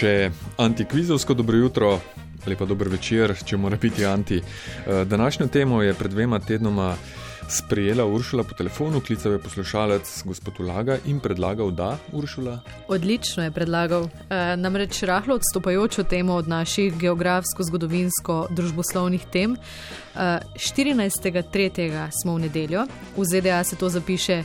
[0.00, 1.98] še antikvizovsko dobro jutro
[2.40, 4.38] pa dober večer, če mora biti anti.
[4.40, 6.94] Eh, današnjo temo je pred dvema tednoma
[7.50, 12.60] sprejela Uršula po telefonu, klical je poslušalec gospod Ulaga in predlagal, da Uršula.
[12.88, 14.06] Odlično je predlagal.
[14.30, 19.56] E, namreč rahlo odstopajočo temo od naših geografsko, zgodovinsko, družboslovnih tem.
[19.56, 19.58] E,
[20.54, 22.08] 14.3.
[22.22, 22.86] smo v nedeljo,
[23.16, 24.44] v ZDA se to zapiše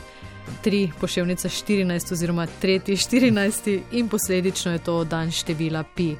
[0.64, 6.14] 3 poševnica 14 oziroma 3 14 in posledično je to dan števila pi.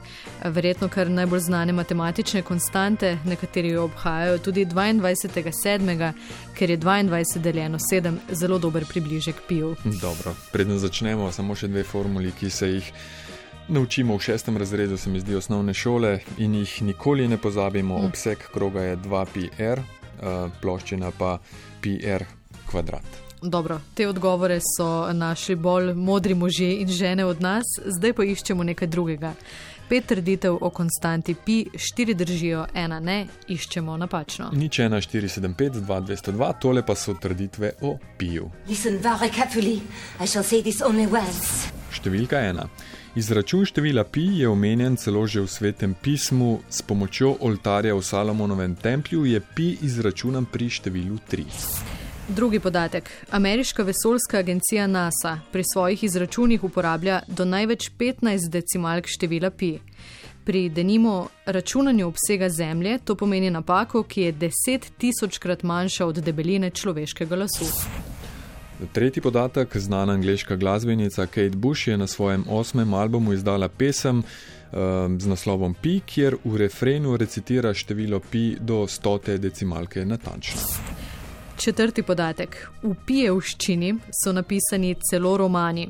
[0.44, 6.12] Verjetno kar najbolj znane matematične konstante, nekateri jo obhajajo tudi 22.7.,
[6.54, 9.76] ker je 22 deljeno 7 zelo dober približek piju.
[9.84, 12.92] Dobro, predem začnemo, samo še dve formuli, ki se jih.
[13.68, 17.98] Naučimo v šestem razredu, se mi zdi, osnovne šole in jih nikoli ne pozabimo.
[17.98, 18.06] Mm.
[18.06, 19.82] Obseg kroga je 2πr,
[20.62, 21.38] ploščina pa
[21.82, 22.24] πr
[22.70, 23.25] kvadrat.
[23.48, 28.64] Dobro, te odgovore so našli bolj modri možje in žene od nas, zdaj pa iščemo
[28.64, 29.34] nekaj drugega.
[29.88, 34.50] Pet trditev o konstanti pi, štiri držijo, ena ne, iščemo napačno.
[34.52, 38.50] Nič 1, 4, 7, 5, 2, 202, tole pa so trditve o piju.
[41.94, 42.66] Številka ena.
[43.16, 48.74] Izračun števila pi je omenjen celo že v svetem pismu, s pomočjo oltarja v Salomonovem
[48.74, 52.05] templju je pi izračunan pri številu 3.
[52.28, 53.10] Drugi podatek.
[53.30, 59.78] Ameriška vesoljska agencija NASA pri svojih izračunih uporablja do največ 15 decimalk števila pi.
[60.44, 64.50] Pri denimo računanju obsega Zemlje to pomeni napako, ki je 10
[64.98, 67.64] tisočkrat manjša od debeline človeškega lasu.
[68.92, 69.76] Tretji podatek.
[69.76, 75.74] Znana angliška glasbenica Kate Bush je na svojem osmem albumu izdala pesem um, z naslovom
[75.74, 80.60] Pi, kjer v refrenu recitira število pi do stote decimalke natančno.
[81.56, 82.68] Četrti podatek.
[82.82, 85.88] V pijevščini so napisani celo romani.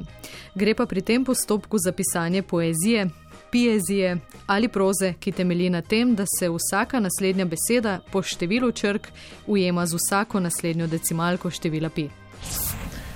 [0.55, 3.09] Gre pa pri tem postopku za pisanje poezije,
[3.51, 9.09] pijezije ali proze, ki temelji na tem, da se vsaka naslednja beseda po številu črk
[9.47, 12.09] ujema z vsako naslednjo decimalko števila pi.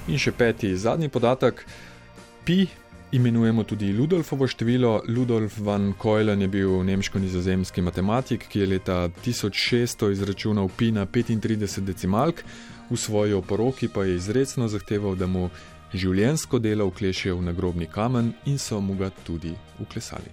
[0.09, 1.65] In še peti, zadnji podatek.
[2.45, 2.67] Pi
[3.13, 5.03] imenujemo tudi Ludolfovo število.
[5.09, 11.81] Ludolf van Keulen je bil nemško-nizozemski matematik, ki je leta 1600 izračunal pi na 35
[11.81, 12.43] decimalk,
[12.91, 15.49] v svoji oporoki pa je izredno zahteval, da mu
[15.95, 20.31] življensko delo vklešijo v nagrobni kamen in so mu ga tudi uklesali.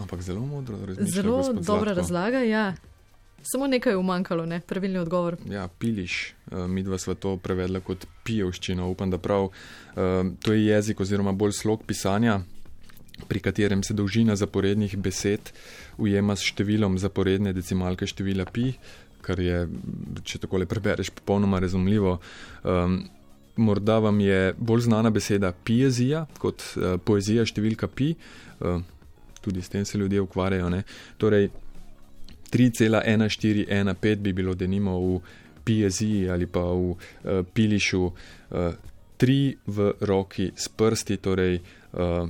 [0.00, 1.10] Ampak zelo modro razlaga.
[1.10, 2.72] Zelo dobra razlaga, ja.
[3.44, 4.60] Samo nekaj je umankalo, ne?
[4.60, 5.36] pravilni odgovor.
[5.50, 8.88] Ja, piliš, uh, mi dva sva to prevedla kot pijevščino.
[8.88, 9.50] Upam, da prav.
[9.50, 12.40] Uh, to je jezik oziroma bolj slog pisanja,
[13.28, 15.52] pri katerem se dolžina zaporednih besed
[16.00, 18.72] ujema s številom zaporedne decimalke števila pi,
[19.24, 19.66] kar je,
[20.24, 22.16] če tako le prebereš, popolnoma razumljivo.
[22.64, 23.02] Um,
[23.56, 28.14] morda vam je bolj znana beseda piezija kot uh, poezija številka pi.
[28.60, 28.80] Uh,
[29.44, 30.70] Tudi s tem se ljudje ukvarjajo.
[31.20, 31.50] Torej,
[32.50, 35.20] 3,1415 bi bilo denimo v
[35.64, 36.96] pijeziji ali pa v uh,
[37.54, 38.74] pilišu, uh,
[39.16, 41.60] tri v roki s prsti, torej,
[41.92, 42.28] uh,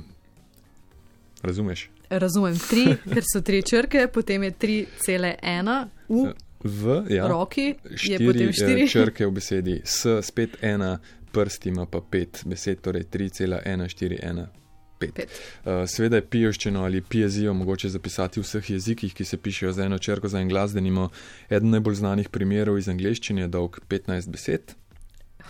[1.41, 1.89] razumeš?
[2.09, 6.33] Razumem, tri, ker so tri črke, potem je 3,1 v,
[6.63, 8.87] v ja, roki, je štiri, potem eh, štiri.
[8.89, 10.99] črke v besedi, s spet ena,
[11.31, 14.64] prst ima pa pet besed, torej 3,141.
[14.99, 15.19] Pet.
[15.19, 19.85] Uh, Sveda je pijevščino ali pijezijo mogoče zapisati v vseh jezikih, ki se pišejo za
[19.85, 21.09] eno črko, za en glas, da nimo
[21.49, 24.75] eden najbolj znanih primerov iz angleščine, je dolg 15 besed.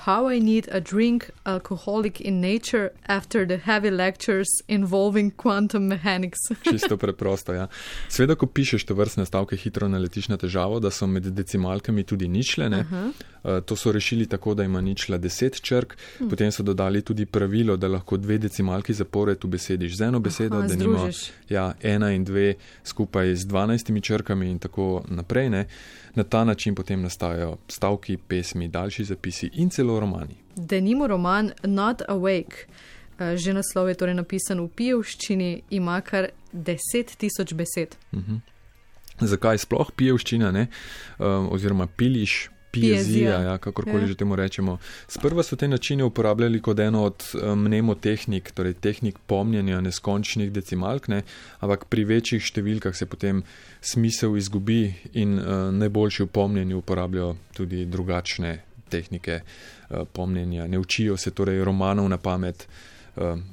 [0.06, 6.40] How I need a drink, alcoholic in nature, after the heavy lectures involving quantum mechanics.
[6.72, 7.54] Čisto preprosto.
[7.54, 7.68] Ja.
[8.10, 12.28] Sveda, ko pišeš to vrstne stavke, hitro naletiš na težavo, da so med decimalkami tudi
[12.28, 12.68] ničle.
[12.68, 13.10] Uh,
[13.66, 16.30] to so rešili tako, da ima ničla 10 črk, hm.
[16.30, 20.68] potem so dodali tudi pravilo, da lahko dve decimalki zapored ubesediš z eno besedo, Aha,
[20.68, 21.10] da nima
[21.50, 22.54] ja, ena in dve
[22.84, 25.50] skupaj z 12 črkami in tako naprej.
[25.50, 25.66] Ne.
[26.16, 30.36] Na ta način potem nastajajo stavki, pesmi, daljši zapisi in celo romani.
[30.56, 32.56] Denimo roman Not Awake,
[33.20, 37.96] eh, že naslov je torej napisan v pijevščini, ima kar 10 tisoč besed.
[39.20, 40.68] Zakaj sploh pijevščina, ne?
[41.20, 42.50] um, oziroma piliš,
[42.82, 43.42] Pijezija.
[43.42, 44.08] ja, kakorkoli Ja.
[44.08, 44.78] že temu rečemo.
[45.08, 47.24] Sprva so te načine uporabljali kot eno od
[47.56, 51.24] mnemotehnik, torej tehnik pomnjenja neskončnih decimalk, ne?
[51.60, 53.44] ampak pri večjih številkah se potem
[53.82, 60.68] smisel izgubi in uh, najboljši v pomnjenju uporabljajo tudi drugačne tehnike uh, pomnjenja.
[60.68, 62.68] Ne učijo se torej romanov na pamet,
[63.16, 63.44] um,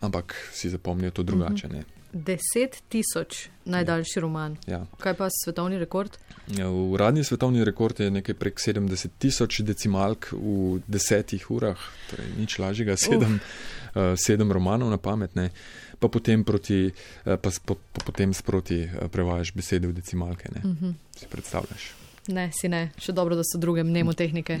[0.00, 1.68] ampak si zapomnijo to drugače.
[1.68, 1.84] Ne?
[2.12, 4.56] 10 tisoč najdaljši roman.
[4.66, 4.86] Ja.
[5.00, 6.18] Kaj pa svetovni rekord?
[6.48, 11.78] Ja, Uradni svetovni rekord je nekaj prek 70 tisoč decimalk v desetih urah,
[12.10, 15.50] torej nič lažjega, sedem, uh, sedem romanov na pametne,
[15.98, 20.52] pa potem, proti, uh, pa, po, po, potem sproti uh, prevajaš besede v decimalke.
[20.52, 20.60] Ne?
[20.64, 20.94] Uh -huh.
[21.16, 21.94] Si predstavljaš?
[22.28, 24.60] Ne, si ne, še dobro, da so druge mnemotehnike.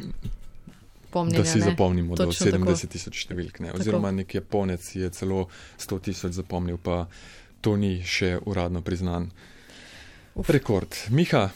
[1.12, 1.64] Pomnjenja, Da si ne?
[1.64, 2.72] zapomnimo Točno tako.
[2.72, 3.60] 70 tisoč številk.
[3.60, 3.72] Ne?
[3.72, 5.48] Oziroma nek Japonec je celo
[5.78, 7.06] 100 tisoč zapomnil, pa
[7.62, 9.30] to ni še uradno priznan.
[10.34, 10.50] Uf.
[10.50, 10.88] Rekord.
[11.10, 11.48] Miha,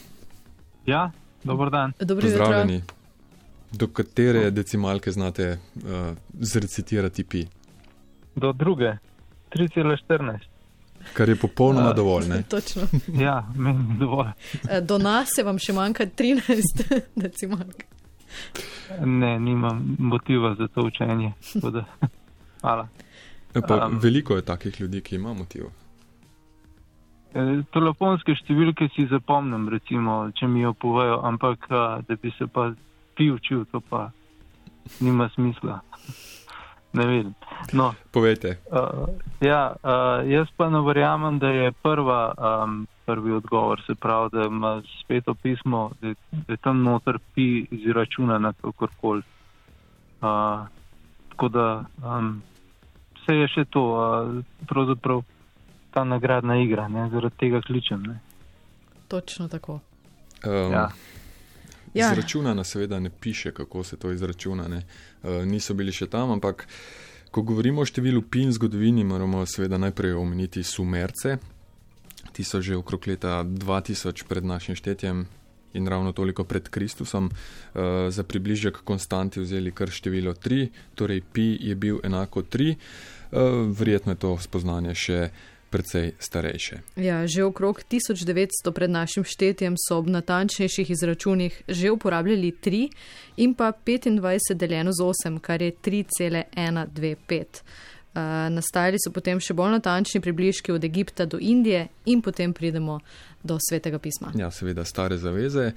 [0.85, 1.11] Ja,
[1.43, 1.91] dober dan.
[1.99, 2.15] Jutro.
[2.17, 2.81] Pozdravljeni.
[3.73, 5.81] Do katere decimalke znate uh,
[6.33, 7.41] zrecitirati pi?
[8.35, 8.93] Do druge,
[9.51, 10.37] 3,14.
[11.13, 11.93] Kar je popolnoma A.
[11.93, 12.27] dovolj.
[12.27, 12.43] Ne?
[12.49, 12.87] Točno.
[13.13, 14.31] Ja, meni je dovolj.
[14.69, 16.87] Eh, Do nas se vam še manjka 13
[17.17, 17.83] decimalk.
[19.01, 21.33] Ne, nimam motiva za to učenje.
[22.61, 22.87] hvala.
[23.59, 23.99] Pa, Um.
[23.99, 25.65] veliko je takih ljudi, ki ima motiv.
[27.37, 27.43] E,
[27.73, 32.71] telefonske številke si zapomnim, recimo, če mi jo povejo, ampak a, da bi se pa
[33.17, 34.07] ti učil, to pa
[35.05, 35.81] nima smisla.
[36.97, 37.33] Ne vem.
[37.77, 39.11] No, Povejte, Uh,
[39.43, 44.47] ja, uh, jaz pa ne verjamem, da je prva, um, prvi odgovor, se pravi, da
[44.47, 44.71] ima
[45.03, 49.21] spet pismo, da, da je tam noter pi izračunana kakorkoli.
[50.21, 50.65] Uh,
[51.29, 51.67] tako da
[52.01, 52.41] um,
[53.19, 55.21] vse je še to, uh, pravzaprav
[55.97, 58.03] ta nagradna igra, ne, zaradi tega kličem.
[58.05, 58.19] Ne.
[59.07, 59.79] Točno tako.
[60.45, 60.89] um, Ja.
[61.93, 62.11] Ja.
[62.11, 64.67] izračunana seveda ne piše, kako se to izračuna.
[64.67, 64.83] ne.
[65.23, 66.67] Uh, niso bili še tam, ampak
[67.31, 71.37] ko govorimo o številu pi in zgodovini, moramo seveda najprej omeniti sumerce.
[72.31, 75.25] Ti so že okrog leta 2000 pred našim štetjem
[75.73, 81.57] in ravno toliko pred Kristusom uh, za približek konstanti vzeli kar število 3, torej pi
[81.57, 82.75] je bil enako 3.
[83.31, 85.29] Uh, verjetno je to spoznanje še
[85.69, 86.81] precej starejše.
[86.95, 92.89] Ja, že okrog 1900 pred našim štetjem so ob natančnejših izračunih že uporabljali 3
[93.37, 97.61] in pa 25 deljeno z 8, kar je 3,125.
[98.17, 102.99] Uh, nastajali so potem še bolj natančni približki od Egipta do Indije in potem pridemo
[103.43, 104.31] do svetega pisma.
[104.35, 105.71] Ja, seveda stare zaveze,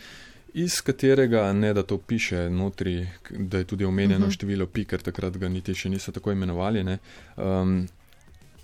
[0.55, 4.35] iz katerega ne da to piše notri, da je tudi omenjeno uh -huh.
[4.35, 6.85] število pi, ker takrat ga niti še niso tako imenovali.
[6.85, 6.99] ne.
[7.37, 7.89] Um,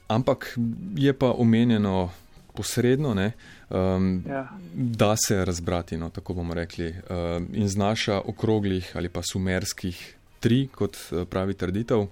[0.09, 0.59] ampak
[0.97, 2.11] je pa omenjeno
[2.55, 3.33] posredno, ne,
[3.71, 4.49] um, Ja.
[4.75, 10.69] da se razbrati, no, tako bomo rekli, um, in znaša okroglih ali pa sumerskih tri,
[10.73, 12.07] kot eh, pravi trditev.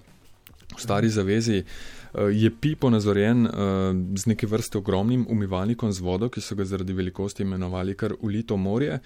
[0.75, 1.65] V stari zavezi eh,
[2.33, 3.51] je pi ponazorjen eh,
[4.17, 8.57] z neke vrste ogromnim umivalnikom z vodo, ki so ga zaradi velikosti imenovali kar ulito
[8.57, 8.99] morje.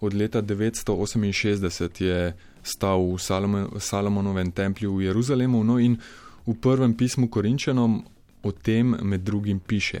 [0.00, 5.96] Od leta 968 je stal v Salomon, Salomonovem templju v Jeruzalemu, no in
[6.46, 8.02] v prvem pismu Korinčanom
[8.44, 10.00] o tem med drugim piše.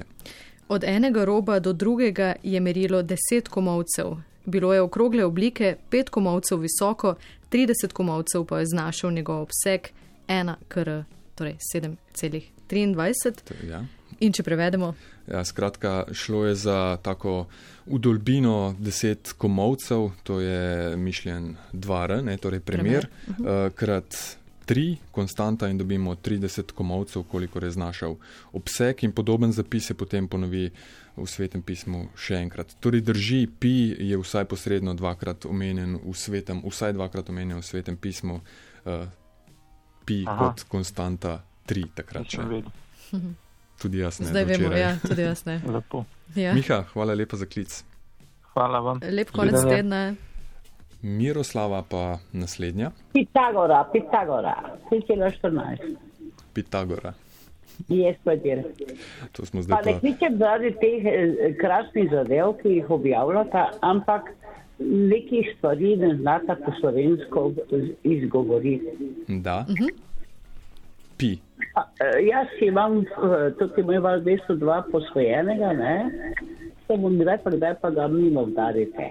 [0.68, 4.16] Od enega roba do drugega je merilo 10 komovcev.
[4.44, 7.14] Bilo je okrogle oblike, 5 komovcev visoko,
[7.50, 9.80] 30 komovcev pa je znašal njegov obseg
[10.28, 11.02] 1 kr,
[11.34, 13.32] torej 7,23.
[13.44, 13.84] To, ja.
[14.20, 14.94] In če prevedemo?
[15.28, 17.46] Ja, skratka, šlo je za tako
[17.86, 23.66] udolbino deset komovcev, to je mišljen dvar, ne, torej primer, uh -huh.
[23.66, 28.16] uh, krat tri konstanta in dobimo 30 komovcev, koliko je znašal
[28.52, 30.70] obseg in podoben zapis se potem ponovi
[31.16, 32.74] v svetem pismu še enkrat.
[32.80, 37.96] Torej drži, pi je vsaj posredno dvakrat omenjen v svetem, vsaj dvakrat omenjen v svetem
[37.96, 39.06] pismu, uh,
[40.04, 40.38] pi Aha.
[40.38, 42.42] kot konstanta tri takrat še.
[43.82, 44.30] Tudi jaz ne.
[44.30, 45.58] Zdaj vemo, ja, tudi jaz ne.
[45.74, 46.04] Lepo.
[46.38, 46.54] Ja.
[46.54, 47.82] Miha, hvala lepa za klic.
[48.54, 49.02] Hvala vam.
[49.02, 50.14] Lep konec tedna.
[51.04, 52.90] Miroslava pa naslednja.
[53.12, 54.54] Pitagora, Pitagora,
[54.90, 55.96] 3,14.
[56.54, 57.12] Pitagora.
[57.88, 58.62] Jaz pa dir.
[59.32, 60.00] To smo zdaj Pa ne pa.
[60.00, 64.30] kličem zaradi teh eh, krasnih zadev, ki jih objavljata, ampak
[64.78, 67.52] nekih stvari ne znata po slovensko
[68.02, 69.12] izgovoriti.
[69.28, 69.64] Da.
[71.18, 71.36] Pi.
[71.74, 73.02] A, eh, Jaz imam
[73.58, 75.96] tukaj moj val 202 posvojenega, ne?
[76.86, 79.10] Se bom kdaj predaj pa ga mimo udarite.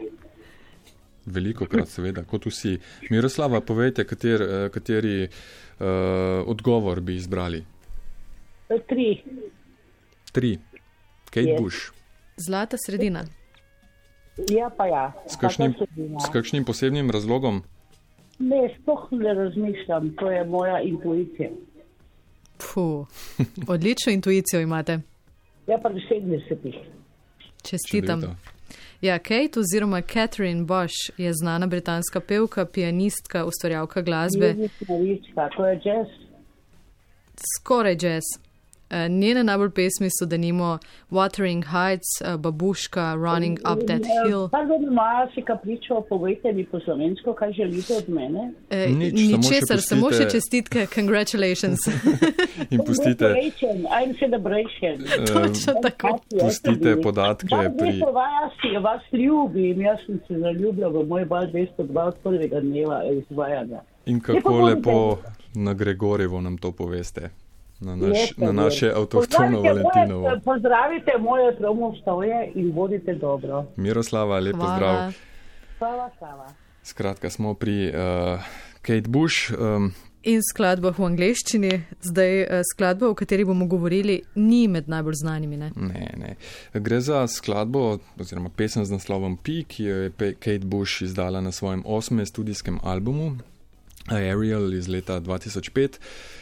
[1.25, 2.77] Veliko krat, seveda, kot vsi.
[3.12, 5.88] Miroslava, povejte, kater, eh, kateri uh,
[6.51, 7.63] odgovor bi izbrali.
[8.70, 9.24] Eh, Tri.
[10.32, 10.58] Tri.
[11.30, 11.58] Kate Je.
[11.60, 11.94] Bush.
[12.38, 13.24] Zlata sredina.
[14.50, 15.12] Ja, pa ja.
[15.30, 15.75] S kakšnim,
[16.20, 17.62] s kakšnim posebnim razlogom?
[18.39, 21.50] Ne, sploh ne razmišljam, to je moja intuicija.
[22.58, 23.08] Puh,
[23.68, 25.00] odlično intuicijo imate.
[25.68, 26.74] Ja, pa 70.
[27.63, 28.22] Čestitam.
[28.22, 28.53] Čudovito.
[29.03, 34.55] Ja, Kate oziroma Catherine Bosch je znana britanska pevka, pianistka, ustvarjalka glasbe,
[34.88, 36.07] Muzična, to je jazz.
[37.60, 38.24] skoraj jazz.
[38.93, 40.77] Eh, Njene najbolj pesmi so denimo
[41.12, 44.50] Wuthering Heights, eh, Babuška, Running Up That Hill.
[44.50, 48.51] Pardon, Maja, si kapričo, povejte mi po slovensko, kaj želite od mene.
[48.69, 51.79] Eh, Nič, samo še Ničesar, samo še pustite- čestitke, congratulations.
[52.73, 53.25] In pustite,
[53.91, 54.95] I'm celebration.
[55.33, 56.19] Točno tako.
[56.41, 57.47] pustite podatke
[57.79, 57.91] pri.
[57.91, 62.59] 202, jaz si vas ljubim, jaz sem se zaljubila v moj val 202 od prvega
[62.59, 63.81] dneva izvajanja.
[64.05, 65.17] In kako lepo
[65.55, 67.29] na Gregorjevo nam to poveste,
[67.84, 68.54] na, naš, na je.
[68.54, 70.22] naše avtohtono Valentinovo.
[70.22, 73.66] moje- Pozdravite moje promovstoje in bodite dobro.
[73.75, 74.80] Miroslava, lep pozdrav.
[74.80, 75.12] Hvala.
[75.80, 76.48] Hvala, hvala.
[76.84, 77.94] Skratka, smo pri uh,
[78.82, 79.52] Kate Bush.
[79.54, 79.92] Um,
[80.24, 81.70] In skladba v angleščini,
[82.02, 85.58] zdaj eh, skladba, o kateri bomo govorili, ni med najbolj znanimi.
[85.58, 85.72] Ne?
[85.75, 86.36] Ne, ne.
[86.74, 87.82] Gre za skladbo
[88.18, 92.80] oziroma pesem z naslovom Pi, ki jo je Kate Bush izdala na svojem osmem studijskem
[92.84, 93.34] albumu.
[94.07, 96.00] Ariel iz leta 2005.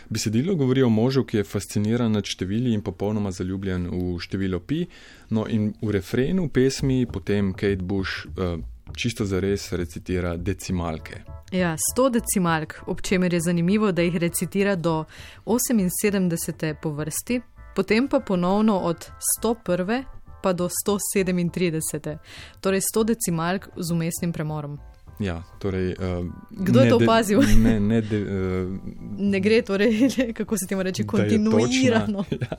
[0.09, 4.85] Besedilo govori o možu, ki je fasciniran nad števili in popolnoma zaljubljen v število pi.
[5.29, 8.59] No, in v refrenu pesmi potem Kate Bush uh,
[8.95, 11.21] čisto zares recitira decimalke.
[11.51, 15.05] Ja, 100 decimalk, ob čemer je zanimivo, da jih recitira do
[15.45, 16.75] 78.
[16.81, 17.41] po vrsti,
[17.75, 19.09] potem pa ponovno od
[19.43, 20.03] 101.
[20.43, 22.17] pa do 137.
[22.61, 24.79] Torej 100 decimalk z umestnim premorom.
[25.21, 27.41] Ja, torej, uh, Kdo je to de- opazil?
[27.57, 28.79] Ne, ne, de, uh,
[29.19, 32.23] Ne gre torej, kako se temu reče, kontinuirano.
[32.23, 32.47] točna.
[32.51, 32.57] Ja,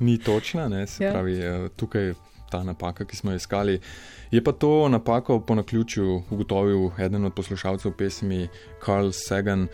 [0.00, 1.12] ni točna, ne, se Ja.
[1.12, 2.14] pravi, eh, tukaj je
[2.50, 3.78] ta napaka, ki smo jo iskali.
[4.30, 8.48] Je pa to napako po naključju ugotovil eden od poslušalcev pesmi
[8.80, 9.68] Carl Sagan, eh,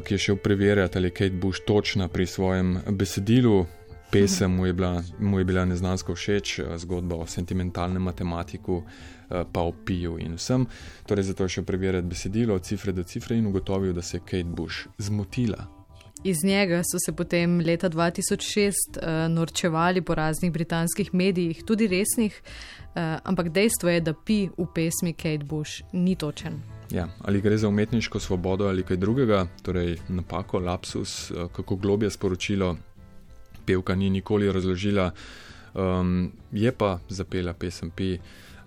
[0.00, 3.66] ki je šel preverjati, ali je Kate Bush točna pri svojem besedilu.
[4.12, 9.60] Pesem mu je bila, mu je bila neznansko všeč, zgodba o sentimentalnem matematiku, eh, pa
[9.60, 10.66] o piju in vsem.
[11.06, 14.20] Torej, zato je šel preverjati besedilo od cifre do cifre in ugotovil, da se je
[14.20, 15.66] Kate Bush zmotila.
[16.24, 22.42] Iz njega so se potem leta 2006 uh, norčevali po raznih britanskih medijih, tudi resnih,
[22.42, 22.92] uh,
[23.22, 26.62] ampak dejstvo je, da pi v pesmi Kate Bush ni točen.
[26.90, 32.10] Ja, ali gre za umetniško svobodo ali kaj drugega, torej napako, lapsus, eh, kako globje
[32.10, 32.76] sporočilo,
[33.66, 35.10] pevka ni nikoli razložila,
[35.74, 38.18] um, je pa zapela pesem Pi,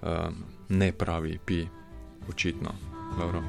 [0.02, 0.36] um,
[0.70, 1.68] ne pravi Pi,
[2.30, 2.70] očitno.
[3.20, 3.42] Dobro.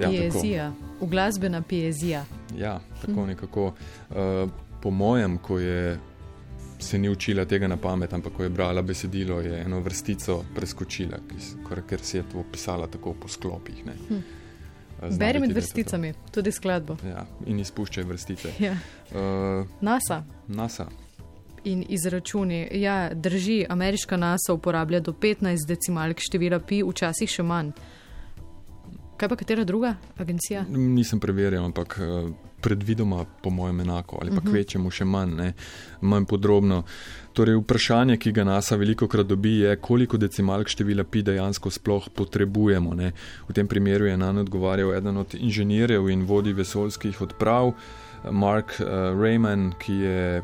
[0.00, 0.10] Ja, tako.
[0.10, 2.24] Piezija, uglasbena piezija.
[2.56, 3.72] Ja, tako nekako.
[4.10, 4.50] Uh,
[4.82, 5.98] po mojem, ko je
[6.78, 11.18] se ni učila tega na pamet, ampak ko je brala besedilo, je eno vrstico preskočila,
[11.68, 13.86] kar- ker si je to pisala tako po sklopih.
[13.86, 13.92] ne.
[14.08, 14.14] Hm.
[15.02, 16.96] Eh, zna Beri med je to vrsticami, tudi skladbo.
[17.04, 18.48] Ja, in izpuščaj vrstice.
[18.66, 18.72] Ja.
[19.10, 20.86] Uh, NASA NASA.
[21.64, 22.68] in izračuni.
[22.72, 27.70] Ja, drži, ameriška NASA uporablja do 15 decimalk števila pi, včasih še manj.
[29.20, 30.62] Kaj pa katera druga agencija?
[30.68, 34.50] Nisem preverjal, ampak uh, predvidoma, po mojem, enako ali pa uh -huh.
[34.50, 35.52] kvečemu še manj, ne,
[36.00, 36.82] manj podrobno.
[37.32, 42.08] Torej, vprašanje, ki ga NASA veliko krat dobi, je, koliko decimalk števila pi dejansko sploh
[42.14, 42.94] potrebujemo.
[42.94, 43.12] Ne.
[43.48, 47.72] V tem primeru je na njo odgovarjal eden od inženirjev in vodi vesoljskih odprav.
[48.30, 48.86] Mark uh,
[49.20, 50.42] Raymond, ki je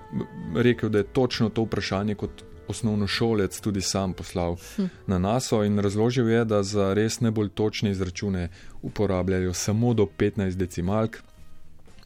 [0.55, 4.85] rekel, da je točno to vprašanje kot osnovnošolec tudi sam poslal hm.
[5.07, 8.49] na NASA in razložil je, da za res najbolj točne izračune
[8.83, 11.23] uporabljajo samo do 15 decimalk.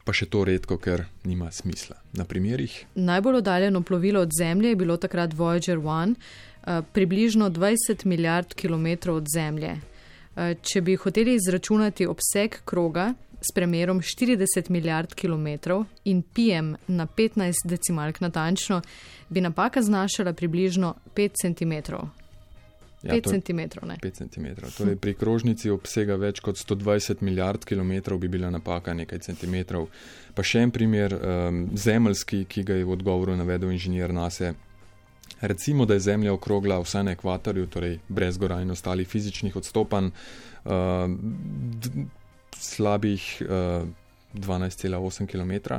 [0.04, 1.96] Pa še to redko, ker nima smisla.
[2.16, 2.72] Na primerih.
[2.94, 9.10] Najbolj oddaljeno plovilo od Zemlje je bilo takrat Voyager 1, eh, približno 20 milijard km
[9.12, 9.76] od Zemlje.
[10.36, 15.46] Eh, če bi hoteli izračunati obseg kroga, s premerom 40 milijard km
[16.04, 18.82] in pijem na 15 decimalk natančno,
[19.28, 21.94] bi napaka znašala približno 5 cm.
[23.02, 23.60] Ja, 5 cm.
[24.02, 24.46] 5 cm.
[24.76, 29.88] Torej, pri krožnici obsega več kot 120 milijard km, bi bila napaka nekaj centimetrov.
[30.34, 34.52] Pa še en primer, um, zemeljski, ki ga je v odgovoru navedel inženir Nase.
[35.40, 40.12] Recimo, da je Zemlja okrogla vsaj na ekvatorju, torej brez gora in ostalih fizičnih odstopanj.
[40.68, 41.08] Uh,
[42.60, 43.86] slabih uh, eh,
[44.34, 45.74] 12,8 km,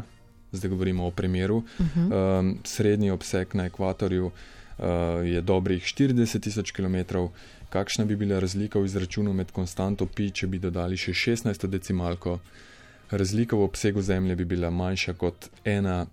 [0.51, 1.57] zdaj govorimo o primeru.
[1.57, 2.39] Uh -huh.
[2.39, 4.83] um, srednji obseg na ekvatorju uh,
[5.25, 6.95] je dobrih 40 tisoč km.
[7.69, 12.39] Kakšna bi bila razlika v izračunu med konstanto pi, če bi dodali še 16 decimalko?
[13.11, 16.05] Razlika v obsegu Zemlje bi bila manjša kot ena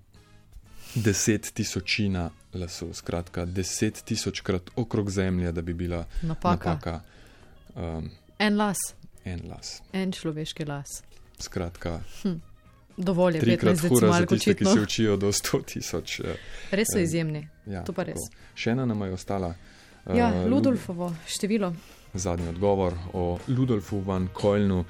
[0.95, 6.71] deset tisočina lasov, skratka deset tisočkrat okrog Zemlje, da bi bila napaka.
[6.71, 7.01] napaka
[7.75, 8.79] um, en las
[9.33, 9.83] en las.
[9.93, 11.03] En človeški las.
[11.39, 12.01] Skratka.
[12.23, 12.41] Hm.
[12.97, 16.21] Dovolj je, da se lahko malo tiste, ki se učijo do 100 tisoč.
[16.21, 16.37] Eh,
[16.71, 17.49] res so izjemni.
[17.67, 18.19] Ja, to pa res.
[18.31, 18.55] Tako.
[18.55, 19.55] Še ena nam je ostala.
[20.15, 21.73] Ja, uh, Ludolfovo število.
[22.15, 24.85] Zadnji odgovor o Ludolfu van Kojlnu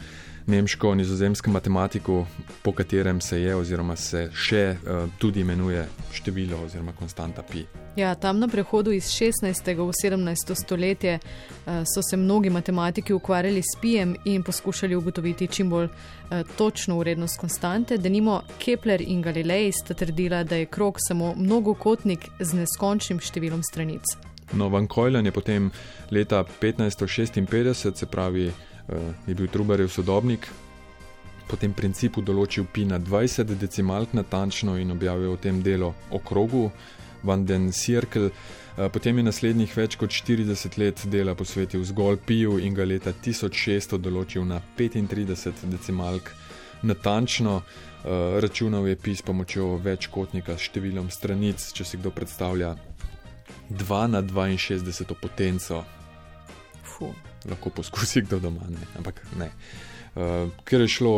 [0.49, 2.27] nemško-nizozemskem matematiku,
[2.63, 7.67] po katerem se je oziroma se še uh, tudi imenuje število oziroma konstanta pi.
[7.97, 9.75] Ja, tam na prehodu iz 16.
[9.77, 10.55] v 17.
[10.55, 16.41] stoletje uh, so se mnogi matematiki ukvarjali s pijem in poskušali ugotoviti čim bolj uh,
[16.57, 17.99] točno vrednost konstante.
[17.99, 24.17] Denimo Kepler in Galilei sta trdila, da je krok samo mnogokotnik z neskončnim številom stranic.
[24.53, 25.71] No, Van Kojlen je potem
[26.11, 28.53] leta 1556, se pravi
[29.27, 30.49] je bil Trubarjev sodobnik,
[31.49, 36.21] po tem principu določil pi na 20 decimalk natančno in objavil o tem delo o
[36.21, 36.69] krogu,
[37.23, 38.29] Van den Cirkel.
[38.79, 43.11] Uh, potem je naslednjih več kot 40 let dela posvetil zgolj piju in ga leta
[43.11, 46.31] 1600 določil na 35 decimalk
[46.87, 47.63] natančno.
[47.99, 52.77] Uh, računal je pi s pomočjo večkotnika s številom stranic, če si kdo predstavlja
[53.69, 55.83] 2 na 62 potenco.
[56.99, 57.15] Fuh
[57.47, 58.87] lahko poskusi kdo doma, ne.
[58.99, 59.51] ampak ne.
[60.17, 61.15] Uh, ker je šlo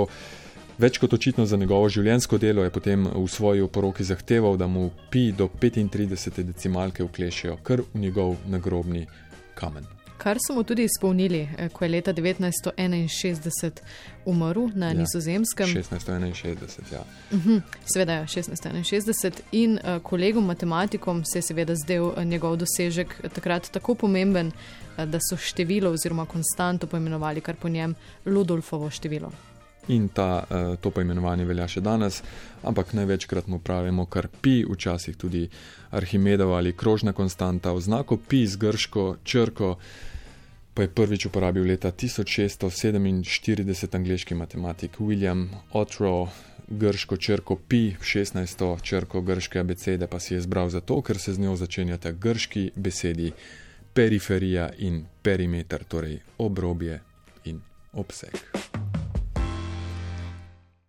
[0.81, 4.91] več kot očitno za njegovo življenjsko delo, je potem v svoji oporoki zahteval, da mu
[5.11, 9.07] pi do 35 decimalke vklešejo kar v njegov nagrobni
[9.55, 10.00] kamen.
[10.21, 13.81] Kar so mu tudi izpolnili, eh, ko je leta 1961
[14.25, 15.69] umrl na ja, nizozemskem.
[15.69, 17.05] 1661, ja.
[17.31, 17.61] Uh mhm, -huh,
[17.93, 19.33] seveda, ja, 1661.
[19.53, 24.53] In uh, kolegom matematikom se je seveda zdel uh, njegov dosežek takrat tako pomemben,
[24.97, 27.95] da so število oziroma konstanto poimenovali kar po njem
[28.27, 29.33] Ludolfovo število.
[29.89, 30.45] In ta,
[30.81, 32.23] to poimenovanje velja še danes,
[32.63, 35.49] ampak največkrat mu pravimo kar pi, včasih tudi
[35.91, 39.77] Arhimedova ali krožna konstanta, oznako pi z grško črko
[40.81, 46.29] pa je prvič uporabil leta 1647 angliški matematik William Otrow.
[46.69, 48.81] Grško črko pi, 16.
[48.83, 53.33] črko grške abecede pa si je izbral zato, ker se z njo začenjata grški besedi
[53.93, 57.01] periferija in perimeter, torej obrobje
[57.45, 57.61] in
[57.93, 58.33] obseg.